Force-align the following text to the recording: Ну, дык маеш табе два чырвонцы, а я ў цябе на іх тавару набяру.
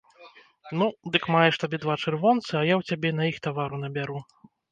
Ну, 0.77 0.87
дык 1.15 1.27
маеш 1.35 1.59
табе 1.65 1.77
два 1.83 1.95
чырвонцы, 2.05 2.49
а 2.55 2.63
я 2.71 2.75
ў 2.79 2.83
цябе 2.93 3.09
на 3.17 3.29
іх 3.33 3.37
тавару 3.49 3.77
набяру. 3.85 4.19